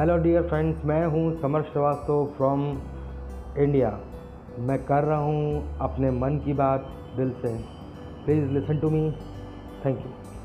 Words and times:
Hello 0.00 0.16
dear 0.16 0.42
friends 0.42 0.84
मैं 0.84 1.06
हूँ 1.06 1.40
summer 1.42 1.62
Srivastava 1.62 2.24
from 2.36 2.60
India 3.58 3.88
मैं 4.58 4.78
कर 4.84 5.04
रहा 5.04 5.18
हूँ 5.18 5.78
अपने 5.78 6.10
मन 6.10 6.38
की 6.44 6.52
बात 6.52 6.86
दिल 7.16 7.30
से. 7.30 7.52
Please 8.24 8.50
listen 8.50 8.78
to 8.78 8.90
me 8.90 9.10
thank 9.84 9.98
you 9.98 10.37